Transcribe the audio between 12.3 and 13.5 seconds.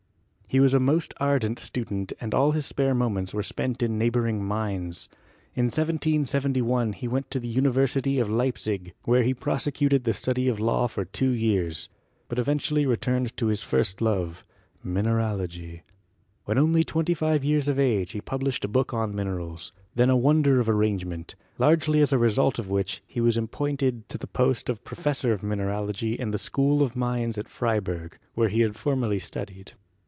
eventually returned to